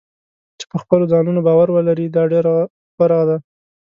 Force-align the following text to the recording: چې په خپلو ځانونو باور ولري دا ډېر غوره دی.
چې 0.57 0.65
په 0.71 0.77
خپلو 0.83 1.03
ځانونو 1.11 1.39
باور 1.47 1.67
ولري 1.71 2.07
دا 2.09 2.23
ډېر 2.31 2.45
غوره 2.97 3.21
دی. 3.29 3.37